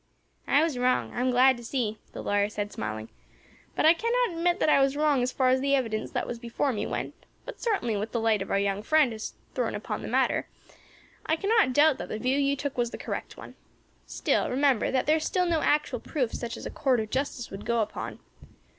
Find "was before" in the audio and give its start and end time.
6.25-6.73